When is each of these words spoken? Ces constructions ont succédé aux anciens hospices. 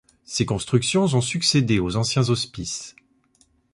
Ces 0.25 0.47
constructions 0.47 1.03
ont 1.13 1.21
succédé 1.21 1.77
aux 1.79 1.95
anciens 1.95 2.27
hospices. 2.31 2.95